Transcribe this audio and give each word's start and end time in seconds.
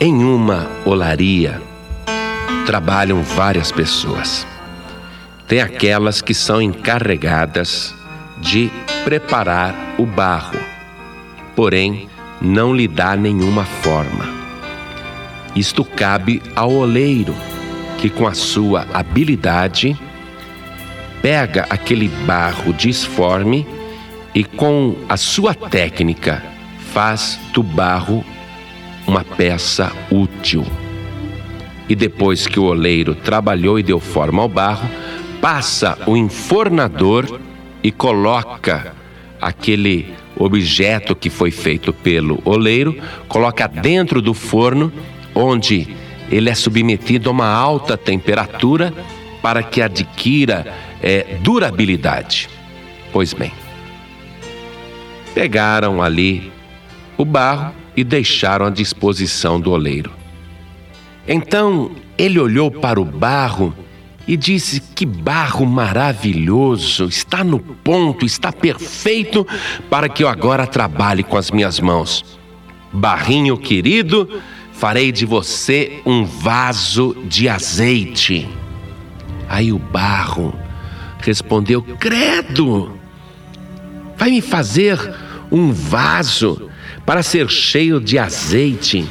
Em 0.00 0.22
uma 0.22 0.70
olaria 0.84 1.60
trabalham 2.64 3.20
várias 3.20 3.72
pessoas. 3.72 4.46
Tem 5.48 5.60
aquelas 5.60 6.22
que 6.22 6.32
são 6.32 6.62
encarregadas 6.62 7.92
de 8.38 8.70
preparar 9.02 9.74
o 9.98 10.06
barro, 10.06 10.56
porém 11.56 12.08
não 12.40 12.72
lhe 12.72 12.86
dá 12.86 13.16
nenhuma 13.16 13.64
forma. 13.64 14.24
Isto 15.56 15.84
cabe 15.84 16.40
ao 16.54 16.72
oleiro, 16.72 17.34
que 17.98 18.08
com 18.08 18.28
a 18.28 18.34
sua 18.34 18.86
habilidade 18.94 19.98
pega 21.20 21.66
aquele 21.68 22.06
barro 22.24 22.72
disforme 22.72 23.66
e 24.32 24.44
com 24.44 24.94
a 25.08 25.16
sua 25.16 25.54
técnica 25.54 26.40
faz 26.92 27.36
do 27.52 27.64
barro 27.64 28.24
uma 29.08 29.24
peça 29.24 29.90
útil. 30.10 30.64
E 31.88 31.96
depois 31.96 32.46
que 32.46 32.60
o 32.60 32.64
oleiro 32.64 33.14
trabalhou 33.14 33.78
e 33.78 33.82
deu 33.82 33.98
forma 33.98 34.42
ao 34.42 34.48
barro, 34.48 34.88
passa 35.40 35.98
o 36.06 36.14
enfornador 36.14 37.40
e 37.82 37.90
coloca 37.90 38.94
aquele 39.40 40.14
objeto 40.36 41.16
que 41.16 41.30
foi 41.30 41.50
feito 41.50 41.92
pelo 41.92 42.42
oleiro, 42.44 42.96
coloca 43.26 43.66
dentro 43.66 44.20
do 44.20 44.34
forno, 44.34 44.92
onde 45.34 45.96
ele 46.30 46.50
é 46.50 46.54
submetido 46.54 47.30
a 47.30 47.32
uma 47.32 47.48
alta 47.48 47.96
temperatura 47.96 48.92
para 49.40 49.62
que 49.62 49.80
adquira 49.80 50.74
é, 51.02 51.38
durabilidade. 51.40 52.50
Pois 53.10 53.32
bem, 53.32 53.52
pegaram 55.34 56.02
ali 56.02 56.52
o 57.16 57.24
barro 57.24 57.72
e 57.98 58.04
deixaram 58.04 58.66
à 58.66 58.70
disposição 58.70 59.60
do 59.60 59.72
oleiro. 59.72 60.12
Então 61.26 61.90
ele 62.16 62.38
olhou 62.38 62.70
para 62.70 63.00
o 63.00 63.04
barro 63.04 63.74
e 64.24 64.36
disse: 64.36 64.80
Que 64.80 65.04
barro 65.04 65.66
maravilhoso! 65.66 67.06
Está 67.06 67.42
no 67.42 67.58
ponto, 67.58 68.24
está 68.24 68.52
perfeito 68.52 69.44
para 69.90 70.08
que 70.08 70.22
eu 70.22 70.28
agora 70.28 70.64
trabalhe 70.64 71.24
com 71.24 71.36
as 71.36 71.50
minhas 71.50 71.80
mãos. 71.80 72.24
Barrinho 72.92 73.58
querido, 73.58 74.40
farei 74.72 75.10
de 75.10 75.26
você 75.26 76.00
um 76.06 76.24
vaso 76.24 77.16
de 77.24 77.48
azeite. 77.48 78.48
Aí 79.48 79.72
o 79.72 79.78
barro 79.78 80.54
respondeu: 81.18 81.82
Credo! 81.98 82.96
Vai 84.16 84.30
me 84.30 84.40
fazer 84.40 84.98
um 85.50 85.72
vaso 85.72 86.67
para 87.04 87.22
ser 87.22 87.48
cheio 87.48 88.00
de 88.00 88.18
azeite 88.18 89.06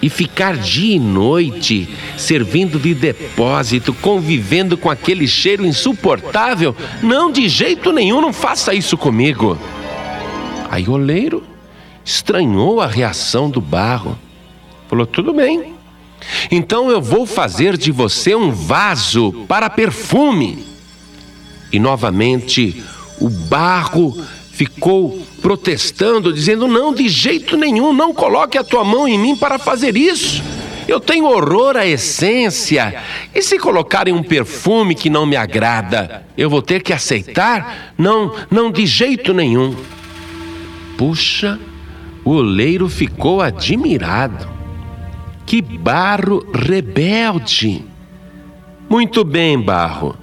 e 0.00 0.10
ficar 0.10 0.56
dia 0.56 0.96
e 0.96 0.98
noite 0.98 1.88
servindo 2.16 2.78
de 2.78 2.94
depósito, 2.94 3.94
convivendo 3.94 4.76
com 4.76 4.90
aquele 4.90 5.26
cheiro 5.26 5.64
insuportável? 5.64 6.76
Não, 7.02 7.30
de 7.30 7.48
jeito 7.48 7.92
nenhum, 7.92 8.20
não 8.20 8.32
faça 8.32 8.74
isso 8.74 8.96
comigo. 8.96 9.58
Aí 10.70 10.86
o 10.86 10.92
oleiro 10.92 11.42
estranhou 12.04 12.80
a 12.80 12.86
reação 12.86 13.50
do 13.50 13.60
barro. 13.60 14.18
Falou: 14.88 15.06
tudo 15.06 15.32
bem. 15.32 15.74
Então 16.50 16.90
eu 16.90 17.00
vou 17.00 17.26
fazer 17.26 17.76
de 17.76 17.90
você 17.90 18.34
um 18.34 18.50
vaso 18.50 19.32
para 19.48 19.68
perfume. 19.68 20.64
E 21.72 21.78
novamente 21.78 22.82
o 23.20 23.28
barro 23.28 24.16
ficou 24.56 25.22
protestando, 25.42 26.32
dizendo: 26.32 26.66
Não, 26.66 26.94
de 26.94 27.08
jeito 27.08 27.58
nenhum, 27.58 27.92
não 27.92 28.14
coloque 28.14 28.56
a 28.56 28.64
tua 28.64 28.82
mão 28.82 29.06
em 29.06 29.18
mim 29.18 29.36
para 29.36 29.58
fazer 29.58 29.96
isso. 29.96 30.42
Eu 30.88 30.98
tenho 30.98 31.26
horror 31.26 31.76
à 31.76 31.86
essência. 31.86 33.02
E 33.34 33.42
se 33.42 33.58
colocarem 33.58 34.14
um 34.14 34.22
perfume 34.22 34.94
que 34.94 35.10
não 35.10 35.26
me 35.26 35.36
agrada, 35.36 36.24
eu 36.38 36.48
vou 36.48 36.62
ter 36.62 36.82
que 36.82 36.92
aceitar? 36.92 37.92
Não, 37.98 38.34
não, 38.50 38.70
de 38.70 38.86
jeito 38.86 39.34
nenhum. 39.34 39.76
Puxa, 40.96 41.58
o 42.24 42.30
oleiro 42.30 42.88
ficou 42.88 43.42
admirado. 43.42 44.48
Que 45.44 45.60
barro 45.60 46.46
rebelde! 46.54 47.84
Muito 48.88 49.24
bem, 49.24 49.60
barro. 49.60 50.16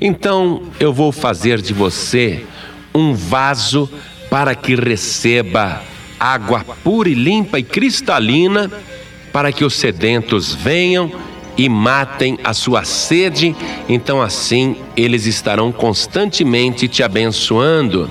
Então 0.00 0.62
eu 0.78 0.92
vou 0.92 1.10
fazer 1.10 1.60
de 1.60 1.72
você 1.72 2.44
um 2.94 3.12
vaso 3.14 3.90
para 4.30 4.54
que 4.54 4.74
receba 4.74 5.82
água 6.18 6.64
pura 6.82 7.08
e 7.08 7.14
limpa 7.14 7.58
e 7.58 7.62
cristalina, 7.62 8.70
para 9.32 9.52
que 9.52 9.64
os 9.64 9.74
sedentos 9.74 10.54
venham 10.54 11.10
e 11.56 11.68
matem 11.68 12.38
a 12.42 12.52
sua 12.52 12.84
sede, 12.84 13.54
então 13.88 14.22
assim 14.22 14.76
eles 14.96 15.26
estarão 15.26 15.70
constantemente 15.70 16.88
te 16.88 17.02
abençoando. 17.02 18.10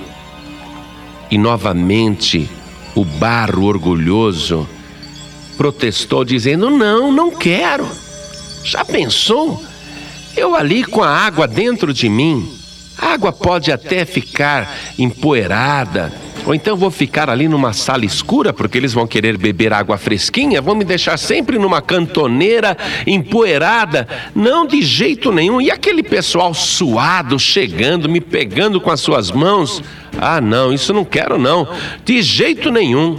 E 1.30 1.38
novamente 1.38 2.48
o 2.94 3.04
barro 3.04 3.64
orgulhoso 3.64 4.68
protestou, 5.56 6.24
dizendo: 6.24 6.70
Não, 6.70 7.10
não 7.10 7.30
quero. 7.30 7.88
Já 8.62 8.84
pensou? 8.84 9.62
Eu 10.36 10.54
ali 10.54 10.84
com 10.84 11.02
a 11.02 11.08
água 11.08 11.46
dentro 11.46 11.92
de 11.92 12.08
mim 12.08 12.63
a 12.98 13.12
água 13.14 13.32
pode 13.32 13.72
até 13.72 14.04
ficar 14.04 14.76
empoeirada, 14.98 16.12
ou 16.46 16.54
então 16.54 16.76
vou 16.76 16.90
ficar 16.90 17.30
ali 17.30 17.48
numa 17.48 17.72
sala 17.72 18.04
escura 18.04 18.52
porque 18.52 18.76
eles 18.76 18.92
vão 18.92 19.06
querer 19.06 19.38
beber 19.38 19.72
água 19.72 19.96
fresquinha, 19.96 20.60
vão 20.60 20.74
me 20.74 20.84
deixar 20.84 21.18
sempre 21.18 21.58
numa 21.58 21.80
cantoneira 21.80 22.76
empoeirada. 23.06 24.06
Não 24.34 24.66
de 24.66 24.82
jeito 24.82 25.32
nenhum. 25.32 25.60
E 25.60 25.70
aquele 25.70 26.02
pessoal 26.02 26.52
suado 26.52 27.38
chegando, 27.38 28.10
me 28.10 28.20
pegando 28.20 28.78
com 28.78 28.90
as 28.90 29.00
suas 29.00 29.30
mãos? 29.30 29.82
Ah, 30.18 30.40
não, 30.40 30.72
isso 30.72 30.92
não 30.92 31.04
quero 31.04 31.38
não. 31.38 31.66
De 32.04 32.20
jeito 32.20 32.70
nenhum. 32.70 33.18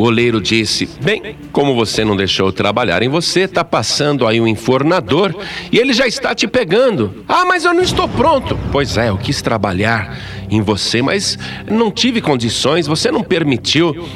O 0.00 0.04
oleiro 0.04 0.40
disse: 0.40 0.88
Bem, 1.02 1.36
como 1.52 1.74
você 1.74 2.06
não 2.06 2.16
deixou 2.16 2.50
trabalhar 2.50 3.02
em 3.02 3.08
você, 3.10 3.40
está 3.40 3.62
passando 3.62 4.26
aí 4.26 4.40
um 4.40 4.46
enfornador 4.46 5.34
e 5.70 5.76
ele 5.76 5.92
já 5.92 6.06
está 6.06 6.34
te 6.34 6.48
pegando. 6.48 7.22
Ah, 7.28 7.44
mas 7.44 7.66
eu 7.66 7.74
não 7.74 7.82
estou 7.82 8.08
pronto. 8.08 8.58
Pois 8.72 8.96
é, 8.96 9.10
eu 9.10 9.18
quis 9.18 9.42
trabalhar 9.42 10.18
em 10.50 10.62
você, 10.62 11.02
mas 11.02 11.38
não 11.70 11.90
tive 11.90 12.22
condições, 12.22 12.86
você 12.86 13.10
não 13.10 13.22
permitiu. 13.22 14.08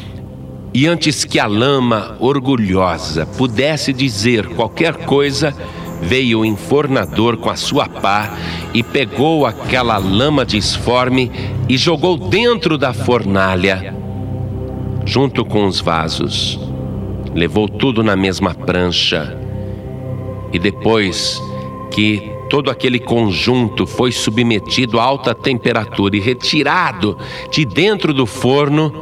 E 0.73 0.87
antes 0.87 1.23
que 1.23 1.39
a 1.39 1.47
lama 1.47 2.17
orgulhosa 2.19 3.27
pudesse 3.27 3.93
dizer 3.93 4.47
qualquer 4.55 5.05
coisa, 5.05 5.55
veio 6.01 6.41
o 6.41 6.45
enfornador 6.47 7.37
com 7.37 7.51
a 7.51 7.57
sua 7.57 7.91
pá 7.91 8.39
e 8.73 8.83
pegou 8.83 9.45
aquela 9.45 9.99
lama 9.99 10.47
disforme 10.47 11.31
e 11.69 11.77
jogou 11.77 12.17
dentro 12.17 12.79
da 12.79 12.95
fornalha 12.95 14.03
junto 15.05 15.45
com 15.45 15.67
os 15.67 15.81
vasos. 15.81 16.59
Levou 17.35 17.69
tudo 17.69 18.03
na 18.03 18.17
mesma 18.17 18.55
prancha. 18.55 19.39
E 20.53 20.59
depois 20.59 21.43
que 21.91 22.31
todo 22.49 22.71
aquele 22.71 22.99
conjunto 22.99 23.87
foi 23.87 24.13
submetido 24.13 25.01
a 25.01 25.03
alta 25.03 25.35
temperatura 25.35 26.17
e 26.17 26.21
retirado 26.21 27.19
de 27.51 27.65
dentro 27.65 28.15
do 28.15 28.27
forno, 28.27 28.93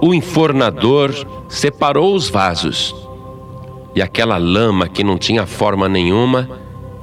o 0.00 0.14
enfornador 0.14 1.14
separou 1.48 2.14
os 2.14 2.28
vasos. 2.28 2.94
E 3.94 4.00
aquela 4.00 4.38
lama 4.38 4.88
que 4.88 5.04
não 5.04 5.18
tinha 5.18 5.46
forma 5.46 5.88
nenhuma, 5.88 6.48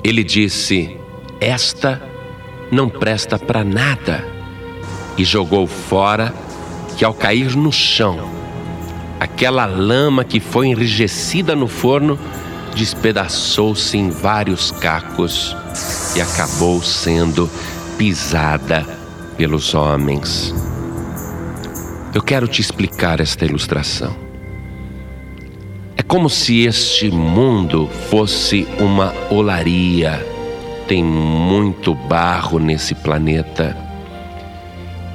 ele 0.03 0.23
disse: 0.23 0.97
Esta 1.39 2.01
não 2.71 2.89
presta 2.89 3.37
para 3.37 3.63
nada. 3.63 4.25
E 5.17 5.23
jogou 5.23 5.67
fora 5.67 6.33
que 6.97 7.05
ao 7.05 7.13
cair 7.13 7.55
no 7.55 7.71
chão, 7.71 8.17
aquela 9.19 9.67
lama 9.67 10.23
que 10.23 10.39
foi 10.39 10.69
enrijecida 10.69 11.55
no 11.55 11.67
forno 11.67 12.17
despedaçou-se 12.75 13.95
em 13.95 14.09
vários 14.09 14.71
cacos 14.71 15.55
e 16.15 16.21
acabou 16.21 16.81
sendo 16.81 17.47
pisada 17.99 18.83
pelos 19.37 19.75
homens. 19.75 20.53
Eu 22.15 22.23
quero 22.23 22.47
te 22.47 22.61
explicar 22.61 23.19
esta 23.19 23.45
ilustração. 23.45 24.15
É 25.95 26.01
como 26.01 26.31
se 26.31 26.61
este 26.65 27.11
mundo 27.11 27.87
fosse 28.09 28.67
uma 28.79 29.13
olaria. 29.29 30.25
Tem 30.87 31.03
muito 31.03 31.93
barro 31.93 32.57
nesse 32.57 32.95
planeta 32.95 33.86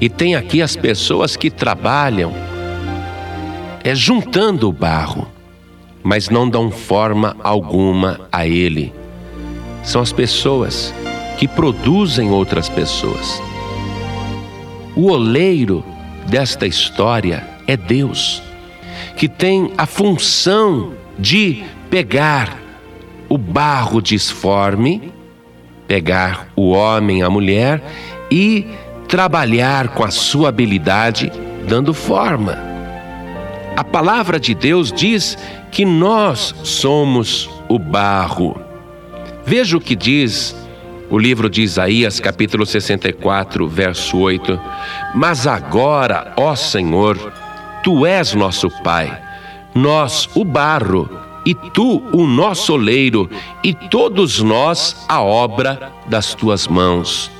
e 0.02 0.08
tem 0.08 0.34
aqui 0.34 0.60
as 0.60 0.74
pessoas 0.74 1.36
que 1.36 1.48
trabalham 1.48 2.32
é 3.84 3.94
juntando 3.94 4.68
o 4.68 4.72
barro, 4.72 5.28
mas 6.02 6.28
não 6.28 6.50
dão 6.50 6.72
forma 6.72 7.36
alguma 7.40 8.22
a 8.32 8.44
ele. 8.44 8.92
São 9.84 10.02
as 10.02 10.12
pessoas 10.12 10.92
que 11.38 11.46
produzem 11.46 12.32
outras 12.32 12.68
pessoas. 12.68 13.40
O 14.96 15.08
oleiro 15.08 15.84
desta 16.26 16.66
história 16.66 17.48
é 17.68 17.76
Deus, 17.76 18.42
que 19.16 19.28
tem 19.28 19.70
a 19.78 19.86
função 19.86 20.94
de 21.16 21.62
pegar 21.88 22.60
o 23.28 23.38
barro 23.38 24.02
disforme, 24.02 25.12
pegar 25.86 26.48
o 26.56 26.70
homem, 26.70 27.22
a 27.22 27.30
mulher 27.30 27.80
e 28.32 28.66
trabalhar 29.12 29.88
com 29.88 30.02
a 30.04 30.10
sua 30.10 30.48
habilidade, 30.48 31.30
dando 31.68 31.92
forma. 31.92 32.56
A 33.76 33.84
palavra 33.84 34.40
de 34.40 34.54
Deus 34.54 34.90
diz 34.90 35.36
que 35.70 35.84
nós 35.84 36.54
somos 36.64 37.46
o 37.68 37.78
barro. 37.78 38.58
Veja 39.44 39.76
o 39.76 39.80
que 39.82 39.94
diz 39.94 40.56
o 41.10 41.18
livro 41.18 41.50
de 41.50 41.60
Isaías, 41.60 42.20
capítulo 42.20 42.64
64, 42.64 43.68
verso 43.68 44.16
8. 44.16 44.58
Mas 45.14 45.46
agora, 45.46 46.32
ó 46.34 46.54
Senhor, 46.54 47.18
tu 47.84 48.06
és 48.06 48.32
nosso 48.32 48.70
Pai, 48.82 49.20
nós 49.74 50.26
o 50.34 50.42
barro, 50.42 51.06
e 51.44 51.54
tu 51.54 52.02
o 52.14 52.26
nosso 52.26 52.72
oleiro, 52.72 53.28
e 53.62 53.74
todos 53.74 54.40
nós 54.40 55.04
a 55.06 55.20
obra 55.20 55.92
das 56.08 56.34
tuas 56.34 56.66
mãos. 56.66 57.30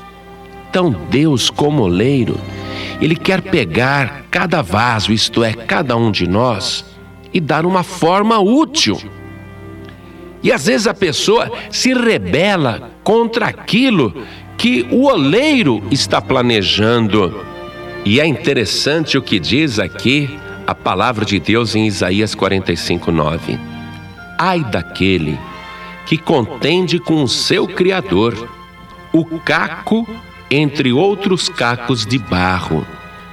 Então, 0.73 0.91
Deus, 1.11 1.51
como 1.51 1.83
oleiro, 1.83 2.41
Ele 2.99 3.15
quer 3.15 3.43
pegar 3.43 4.25
cada 4.31 4.63
vaso, 4.63 5.13
isto 5.13 5.45
é, 5.45 5.53
cada 5.53 5.95
um 5.99 6.11
de 6.11 6.27
nós, 6.27 6.83
e 7.31 7.39
dar 7.39 7.67
uma 7.67 7.83
forma 7.83 8.39
útil. 8.39 8.99
E 10.43 10.51
às 10.51 10.65
vezes 10.65 10.87
a 10.87 10.95
pessoa 10.95 11.53
se 11.71 11.93
rebela 11.93 12.91
contra 13.05 13.49
aquilo 13.49 14.15
que 14.57 14.87
o 14.91 15.09
oleiro 15.09 15.83
está 15.91 16.23
planejando. 16.23 17.45
E 18.03 18.19
é 18.19 18.27
interessante 18.27 19.19
o 19.19 19.23
que 19.23 19.39
diz 19.39 19.79
aqui 19.79 20.39
a 20.67 20.75
palavra 20.75 21.27
de 21.27 21.39
Deus 21.39 21.77
em 21.77 21.87
Isaías 21.87 22.35
45, 22.35 23.13
9. 23.13 23.59
Ai 24.39 24.65
daquele 24.65 25.39
que 26.07 26.17
contende 26.17 26.99
com 26.99 27.23
o 27.23 27.29
seu 27.29 27.69
Criador, 27.69 28.49
o 29.13 29.23
caco 29.41 30.09
entre 30.53 30.93
outros 30.93 31.49
cacos 31.49 32.05
de 32.05 32.19
barro. 32.19 32.87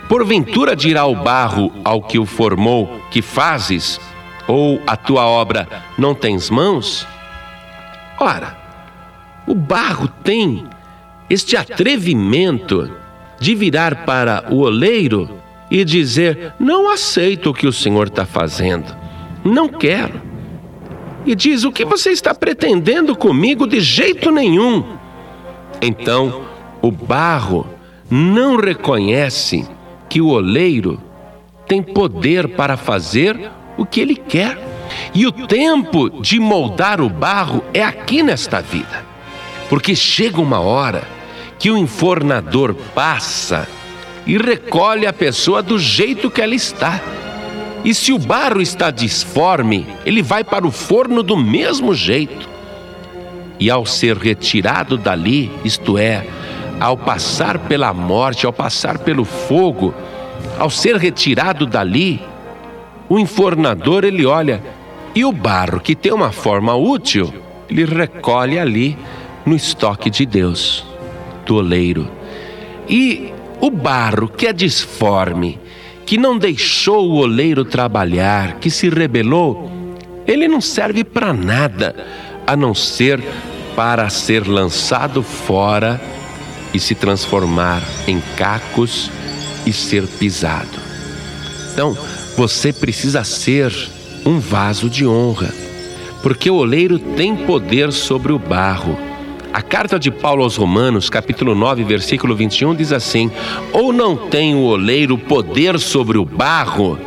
Porventura 0.08 0.76
dirá 0.76 1.06
o 1.06 1.16
barro 1.16 1.72
ao 1.84 2.02
que 2.02 2.18
o 2.18 2.26
formou: 2.26 3.02
Que 3.12 3.22
fazes? 3.22 4.00
Ou 4.48 4.82
a 4.88 4.96
tua 4.96 5.28
obra 5.28 5.68
não 5.98 6.16
tens 6.16 6.50
mãos? 6.50 7.06
Ora, 8.18 8.58
o 9.46 9.54
barro 9.54 10.08
tem 10.24 10.66
este 11.30 11.56
atrevimento 11.56 12.90
de 13.40 13.54
virar 13.54 14.06
para 14.06 14.46
o 14.50 14.62
oleiro 14.62 15.30
e 15.70 15.84
dizer: 15.84 16.54
Não 16.60 16.90
aceito 16.90 17.50
o 17.50 17.54
que 17.54 17.68
o 17.68 17.74
Senhor 17.74 18.08
está 18.08 18.26
fazendo, 18.26 18.96
não 19.44 19.68
quero. 19.68 20.22
E 21.26 21.36
diz: 21.36 21.64
O 21.64 21.72
que 21.72 21.86
você 21.86 22.12
está 22.12 22.34
pretendendo 22.34 23.16
comigo 23.16 23.68
de 23.68 23.80
jeito 23.80 24.32
nenhum? 24.32 24.98
Então, 25.82 26.50
o 26.82 26.92
barro 26.92 27.68
não 28.10 28.58
reconhece 28.58 29.66
que 30.08 30.22
o 30.22 30.30
oleiro 30.30 31.00
tem 31.68 31.84
poder 31.84 32.48
para 32.50 32.76
fazer 32.76 33.52
o 33.78 33.86
que 33.86 34.00
ele 34.00 34.16
quer. 34.16 34.58
E 35.14 35.28
o 35.28 35.32
tempo 35.32 36.10
de 36.22 36.40
moldar 36.40 37.00
o 37.00 37.10
barro 37.10 37.64
é 37.74 37.84
aqui 37.84 38.24
nesta 38.24 38.62
vida. 38.62 39.06
Porque 39.70 39.96
chega 39.96 40.42
uma 40.42 40.60
hora 40.60 41.04
que 41.60 41.70
o 41.70 41.78
enfornador 41.78 42.74
passa 42.96 43.68
e 44.26 44.38
recolhe 44.38 45.06
a 45.06 45.14
pessoa 45.14 45.62
do 45.62 45.78
jeito 45.78 46.32
que 46.32 46.42
ela 46.42 46.56
está. 46.56 47.00
E 47.84 47.94
se 47.94 48.12
o 48.12 48.18
barro 48.18 48.62
está 48.62 48.90
disforme, 48.90 49.86
ele 50.06 50.22
vai 50.22 50.44
para 50.44 50.66
o 50.66 50.72
forno 50.72 51.22
do 51.22 51.38
mesmo 51.38 51.94
jeito. 51.94 52.50
E 53.60 53.70
ao 53.70 53.86
ser 53.86 54.18
retirado 54.18 54.98
dali, 54.98 55.52
isto 55.64 55.98
é, 55.98 56.26
ao 56.80 56.96
passar 56.98 57.60
pela 57.60 57.94
morte, 57.94 58.46
ao 58.46 58.54
passar 58.54 59.00
pelo 59.00 59.26
fogo, 59.26 59.94
ao 60.58 60.70
ser 60.70 60.96
retirado 60.96 61.66
dali, 61.66 62.22
o 63.10 63.20
enfornador 63.20 64.06
ele 64.06 64.26
olha 64.26 64.62
e 65.14 65.26
o 65.26 65.32
barro 65.32 65.80
que 65.80 65.96
tem 65.96 66.14
uma 66.14 66.32
forma 66.32 66.76
útil, 66.76 67.34
ele 67.70 67.86
recolhe 67.86 68.58
ali 68.58 68.98
no 69.46 69.56
estoque 69.56 70.10
de 70.10 70.26
Deus, 70.26 70.86
do 71.46 71.56
oleiro. 71.56 72.08
E 72.88 73.34
o 73.60 73.70
barro 73.70 74.30
que 74.30 74.48
é 74.48 74.54
disforme, 74.54 75.60
que 76.06 76.18
não 76.18 76.38
deixou 76.38 77.10
o 77.10 77.18
oleiro 77.18 77.66
trabalhar, 77.66 78.54
que 78.54 78.70
se 78.70 78.90
rebelou, 78.90 79.70
ele 80.26 80.48
não 80.48 80.62
serve 80.62 81.04
para 81.04 81.34
nada 81.34 81.96
a 82.46 82.56
não 82.56 82.74
ser 82.74 83.22
para 83.76 84.10
ser 84.10 84.48
lançado 84.48 85.24
fora 85.24 86.00
e 86.74 86.80
se 86.80 86.96
transformar 86.96 87.82
em 88.08 88.22
cacos 88.36 89.12
e 89.66 89.74
ser 89.74 90.06
pisado. 90.08 90.80
Então, 91.74 91.98
você 92.36 92.72
precisa 92.72 93.24
ser 93.24 93.74
um 94.26 94.40
vaso 94.40 94.90
de 94.90 95.06
honra, 95.06 95.54
porque 96.22 96.50
o 96.50 96.56
oleiro 96.56 97.00
tem 97.00 97.36
poder 97.36 97.92
sobre 97.92 98.32
o 98.32 98.40
barro. 98.40 98.98
A 99.52 99.62
carta 99.62 99.98
de 99.98 100.12
Paulo 100.12 100.44
aos 100.44 100.56
Romanos, 100.56 101.10
capítulo 101.10 101.56
9, 101.56 101.84
versículo 101.84 102.36
21, 102.36 102.76
diz 102.76 102.92
assim: 102.92 103.32
Ou 103.74 103.92
não 103.92 104.16
tem 104.16 104.54
o 104.56 104.62
oleiro 104.62 105.18
poder 105.18 105.80
sobre 105.80 106.18
o 106.18 106.26
barro, 106.26 107.00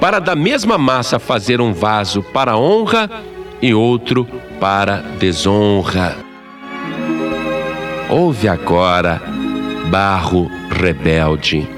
para 0.00 0.20
da 0.20 0.36
mesma 0.36 0.78
massa 0.78 1.18
fazer 1.18 1.60
um 1.60 1.72
vaso 1.72 2.22
para 2.22 2.56
honra 2.56 3.10
e 3.60 3.74
outro 3.74 4.26
para 4.60 4.98
desonra. 5.18 6.27
Ouve 8.10 8.48
agora, 8.48 9.20
barro 9.90 10.50
rebelde. 10.70 11.68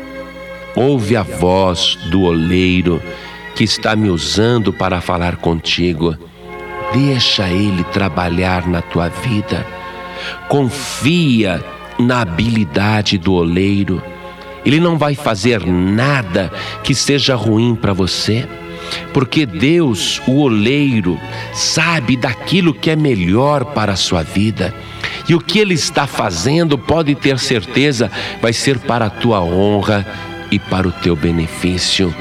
Ouve 0.76 1.16
a 1.16 1.24
voz 1.24 1.96
do 2.08 2.22
oleiro 2.22 3.02
que 3.56 3.64
está 3.64 3.96
me 3.96 4.08
usando 4.08 4.72
para 4.72 5.00
falar 5.00 5.36
contigo. 5.36 6.16
Deixa 6.92 7.48
ele 7.48 7.82
trabalhar 7.84 8.68
na 8.68 8.80
tua 8.80 9.08
vida. 9.08 9.66
Confia 10.48 11.64
na 11.98 12.20
habilidade 12.20 13.18
do 13.18 13.32
oleiro. 13.32 14.00
Ele 14.64 14.78
não 14.78 14.96
vai 14.96 15.16
fazer 15.16 15.66
nada 15.66 16.52
que 16.84 16.94
seja 16.94 17.34
ruim 17.34 17.74
para 17.74 17.92
você, 17.92 18.46
porque 19.12 19.46
Deus, 19.46 20.20
o 20.26 20.40
oleiro, 20.40 21.18
sabe 21.52 22.16
daquilo 22.16 22.74
que 22.74 22.90
é 22.90 22.96
melhor 22.96 23.64
para 23.66 23.92
a 23.92 23.96
sua 23.96 24.22
vida. 24.22 24.74
E 25.28 25.34
o 25.34 25.40
que 25.40 25.58
ele 25.58 25.74
está 25.74 26.06
fazendo, 26.06 26.76
pode 26.76 27.14
ter 27.14 27.38
certeza, 27.38 28.10
vai 28.40 28.52
ser 28.52 28.78
para 28.78 29.06
a 29.06 29.10
tua 29.10 29.40
honra 29.40 30.06
e 30.50 30.58
para 30.58 30.88
o 30.88 30.92
teu 30.92 31.14
benefício. 31.14 32.14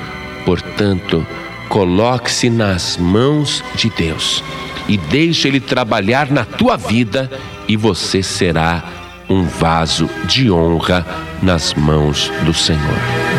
Portanto, 0.46 1.26
coloque-se 1.68 2.50
nas 2.50 2.98
mãos 2.98 3.64
de 3.76 3.90
Deus 3.90 4.44
e 4.88 4.98
deixe 4.98 5.48
ele 5.48 5.60
trabalhar 5.60 6.32
na 6.32 6.44
tua 6.44 6.76
vida 6.76 7.30
e 7.68 7.76
você 7.76 8.24
será 8.24 8.84
um 9.30 9.44
vaso 9.44 10.10
de 10.26 10.50
honra 10.50 11.06
nas 11.42 11.74
mãos 11.76 12.32
do 12.44 12.54
Senhor. 12.54 13.39